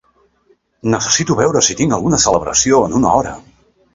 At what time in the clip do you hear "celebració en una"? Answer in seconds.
2.25-3.15